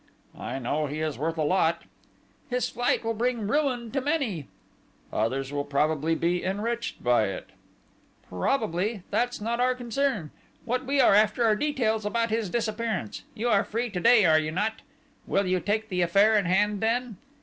"I 0.39 0.57
know 0.57 0.87
he 0.87 0.99
is 0.99 1.19
worth 1.19 1.37
a 1.37 1.43
lot." 1.43 1.83
"His 2.49 2.67
flight 2.69 3.03
will 3.05 3.13
bring 3.13 3.47
ruin 3.47 3.91
to 3.91 4.01
many." 4.01 4.47
"Others 5.13 5.53
will 5.53 5.63
probably 5.63 6.15
be 6.15 6.43
enriched 6.43 7.03
by 7.03 7.25
it!" 7.25 7.51
"Probably. 8.27 9.03
That 9.11 9.29
is 9.35 9.41
not 9.41 9.59
our 9.59 9.75
concern. 9.75 10.31
What 10.65 10.85
we 10.87 10.99
are 10.99 11.13
after 11.13 11.43
are 11.45 11.55
details 11.55 12.03
about 12.03 12.31
his 12.31 12.49
disappearance. 12.49 13.21
You 13.35 13.49
are 13.49 13.63
free 13.63 13.91
to 13.91 13.99
day, 13.99 14.25
are 14.25 14.39
you 14.39 14.49
not? 14.51 14.81
Will 15.27 15.45
you 15.45 15.59
take 15.59 15.89
the 15.89 16.01
affair 16.01 16.35
in 16.35 16.45
hand 16.45 16.81
then? 16.81 17.17